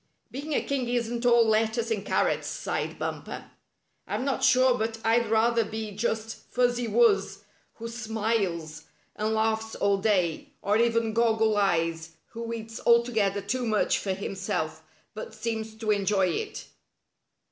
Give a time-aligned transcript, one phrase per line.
[0.31, 3.51] "Being a king isn't all lettuce and carrots," sighed Bumper.
[4.07, 7.43] "I'm not sure but I'd rather be just Fuzzy Wuzz,
[7.75, 8.85] who smiles
[9.15, 14.81] and laughs all day, or even Goggle Eyes, who eats altogether too much for himself,
[15.13, 16.65] but seems to enjoy it."